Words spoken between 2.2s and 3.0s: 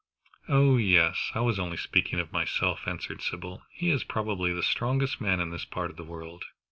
myself,"